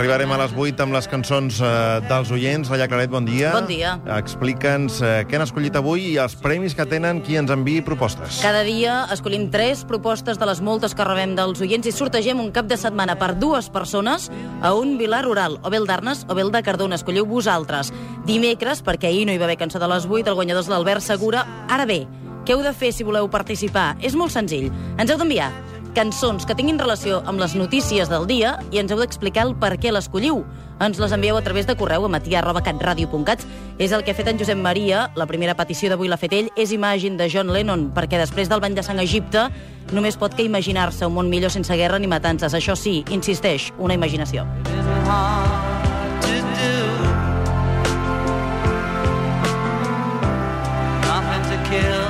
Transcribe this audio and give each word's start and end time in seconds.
Arribarem 0.00 0.30
a 0.32 0.38
les 0.40 0.52
8 0.56 0.80
amb 0.80 0.94
les 0.96 1.04
cançons 1.12 1.58
eh, 1.60 1.70
dels 2.08 2.30
oients. 2.32 2.70
Laia 2.72 2.86
Claret, 2.88 3.10
bon 3.12 3.26
dia. 3.28 3.50
Bon 3.52 3.66
dia. 3.68 3.98
Explica'ns 4.16 4.96
eh, 5.04 5.10
què 5.28 5.36
han 5.36 5.44
escollit 5.44 5.74
avui 5.76 6.06
i 6.14 6.16
els 6.22 6.38
premis 6.40 6.72
que 6.72 6.86
tenen 6.88 7.20
qui 7.20 7.36
ens 7.36 7.52
enviï 7.52 7.82
propostes. 7.84 8.38
Cada 8.40 8.62
dia 8.64 8.94
escollim 9.12 9.50
tres 9.52 9.82
propostes 9.84 10.40
de 10.40 10.48
les 10.48 10.62
moltes 10.64 10.96
que 10.96 11.04
rebem 11.04 11.34
dels 11.36 11.60
oients 11.60 11.84
i 11.84 11.92
sortegem 11.92 12.40
un 12.40 12.48
cap 12.48 12.70
de 12.70 12.80
setmana 12.80 13.18
per 13.20 13.34
dues 13.36 13.68
persones 13.68 14.30
a 14.64 14.72
un 14.72 14.96
vilar 14.96 15.20
rural, 15.26 15.58
o 15.60 15.68
bé 15.68 15.76
el 15.82 15.88
d'Arnes 15.90 16.24
o 16.30 16.36
bé 16.38 16.48
el 16.48 16.54
de 16.54 16.64
Cardona. 16.64 16.96
Escolliu 16.96 17.28
vosaltres. 17.28 17.92
Dimecres, 18.24 18.80
perquè 18.80 19.12
ahir 19.12 19.26
no 19.28 19.36
hi 19.36 19.42
va 19.42 19.50
haver 19.50 19.60
cançó 19.60 19.82
de 19.82 19.90
les 19.92 20.08
8, 20.08 20.30
el 20.32 20.38
guanyador 20.40 20.64
és 20.64 20.72
l'Albert 20.72 21.04
Segura. 21.04 21.44
Ara 21.68 21.84
bé, 21.84 22.06
què 22.48 22.56
heu 22.56 22.64
de 22.64 22.72
fer 22.72 22.94
si 22.96 23.04
voleu 23.04 23.28
participar? 23.28 23.98
És 24.00 24.16
molt 24.16 24.32
senzill. 24.32 24.72
Ens 24.96 25.12
heu 25.12 25.20
d'enviar 25.20 25.52
cançons 25.96 26.46
que 26.46 26.54
tinguin 26.56 26.78
relació 26.78 27.20
amb 27.28 27.40
les 27.42 27.54
notícies 27.58 28.10
del 28.10 28.26
dia 28.28 28.56
i 28.70 28.80
ens 28.82 28.92
heu 28.92 29.00
d'explicar 29.00 29.46
el 29.48 29.54
per 29.58 29.74
què 29.80 29.92
l'escolliu. 29.92 30.44
Ens 30.80 31.00
les 31.02 31.12
envieu 31.12 31.36
a 31.36 31.42
través 31.44 31.66
de 31.68 31.76
correu 31.76 32.06
a 32.06 32.10
matia.catradio.cat. 32.12 33.44
És 33.78 33.92
el 33.92 34.04
que 34.04 34.14
ha 34.14 34.18
fet 34.18 34.30
en 34.32 34.38
Josep 34.40 34.58
Maria. 34.58 35.08
La 35.16 35.28
primera 35.28 35.56
petició 35.58 35.90
d'avui 35.92 36.08
l'ha 36.08 36.20
fet 36.20 36.32
ell. 36.36 36.48
És 36.56 36.72
Imagine 36.72 37.20
de 37.20 37.28
John 37.28 37.52
Lennon, 37.52 37.90
perquè 37.94 38.20
després 38.20 38.48
del 38.48 38.62
bany 38.64 38.78
de 38.78 38.86
sang 38.86 38.98
a 38.98 39.04
Egipte 39.04 39.48
només 39.92 40.16
pot 40.16 40.36
que 40.36 40.46
imaginar-se 40.46 41.06
un 41.06 41.16
món 41.18 41.28
millor 41.28 41.50
sense 41.50 41.76
guerra 41.76 41.98
ni 41.98 42.08
matances. 42.08 42.54
Això 42.54 42.78
sí, 42.78 43.00
insisteix, 43.10 43.72
una 43.78 43.94
imaginació. 43.94 44.46
kill 51.70 52.09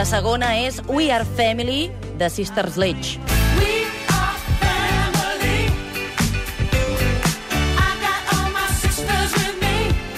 La 0.00 0.06
segona 0.08 0.54
és 0.56 0.78
We 0.88 1.10
Are 1.12 1.26
Family, 1.36 1.90
de 2.16 2.30
Sister 2.32 2.70
Sledge. 2.72 3.18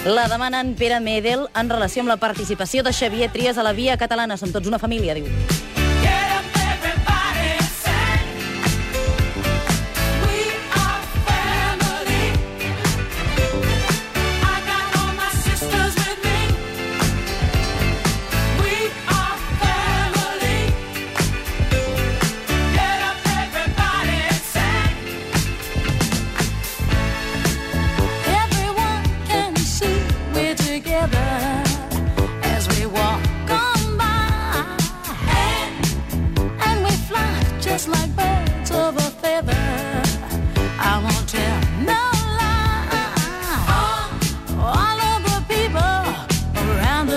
La 0.05 0.29
demana 0.31 0.61
en 0.61 0.71
Pere 0.79 1.01
Medel 1.03 1.49
en 1.51 1.67
relació 1.67 1.99
amb 1.99 2.13
la 2.13 2.15
participació 2.15 2.87
de 2.87 2.95
Xavier 2.95 3.27
Trias 3.35 3.59
a 3.59 3.67
la 3.67 3.75
Via 3.75 3.99
Catalana. 3.99 4.39
Som 4.39 4.55
tots 4.55 4.71
una 4.71 4.79
família, 4.79 5.19
diu. 5.19 5.27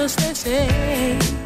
just 0.06 0.18
the 0.18 0.34
same. 0.34 1.45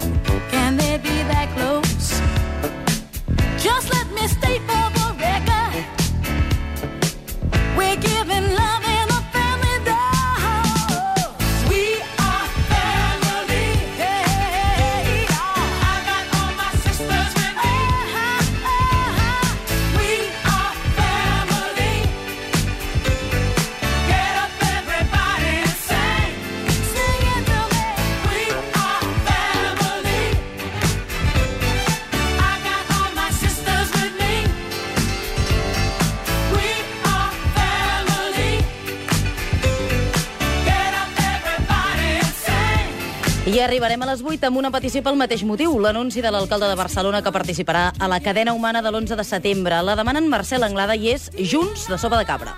I 43.51 43.59
arribarem 43.59 43.99
a 44.05 44.07
les 44.07 44.21
8 44.23 44.47
amb 44.47 44.61
una 44.61 44.69
petició 44.71 45.01
pel 45.03 45.17
mateix 45.19 45.41
motiu, 45.43 45.73
l'anunci 45.83 46.23
de 46.23 46.31
l'alcalde 46.31 46.69
de 46.71 46.77
Barcelona 46.79 47.19
que 47.19 47.33
participarà 47.35 47.89
a 47.99 48.07
la 48.07 48.21
cadena 48.23 48.53
humana 48.55 48.79
de 48.79 48.93
l'11 48.93 49.17
de 49.19 49.25
setembre. 49.27 49.81
La 49.83 49.97
demanen 49.99 50.29
Marcel 50.31 50.63
Anglada 50.63 50.95
i 50.95 51.11
és 51.17 51.27
Junts 51.35 51.89
de 51.91 51.99
Sopa 51.99 52.21
de 52.21 52.29
Cabra. 52.29 52.55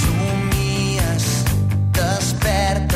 Somies, 0.00 1.28
desperta, 1.94 2.93